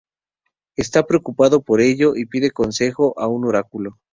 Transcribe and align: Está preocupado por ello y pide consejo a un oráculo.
Está 0.77 1.05
preocupado 1.05 1.61
por 1.61 1.79
ello 1.79 2.15
y 2.15 2.25
pide 2.25 2.49
consejo 2.49 3.13
a 3.19 3.27
un 3.27 3.45
oráculo. 3.45 3.99